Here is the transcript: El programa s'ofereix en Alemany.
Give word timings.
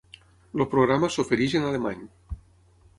El 0.59 0.63
programa 0.71 1.11
s'ofereix 1.17 1.57
en 1.61 1.71
Alemany. 1.73 2.05